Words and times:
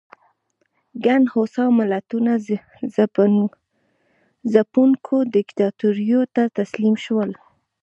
ګڼ 1.05 1.21
هوسا 1.33 1.65
ملتونه 1.79 2.31
ځپونکو 4.53 5.15
دیکتاتوریو 5.35 6.21
ته 6.35 6.43
تسلیم 6.57 6.95
شول. 7.05 7.31